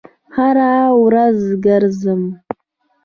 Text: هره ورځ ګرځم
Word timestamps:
هره 0.35 0.73
ورځ 1.03 1.39
ګرځم 1.65 2.21